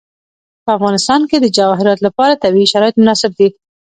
[0.63, 3.47] په افغانستان کې د جواهرات لپاره طبیعي شرایط مناسب دي.